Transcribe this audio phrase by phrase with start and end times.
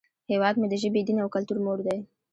[0.31, 1.97] هیواد مې د ژبې، دین، او کلتور مور دی